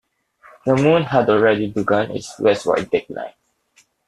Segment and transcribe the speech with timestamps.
[0.65, 3.33] The moon had already begun its westward decline.